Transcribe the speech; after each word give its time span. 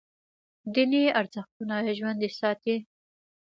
دیني 0.73 1.03
ارزښتونه 1.19 1.75
ژوندي 1.97 2.29
ساتي. 2.39 2.75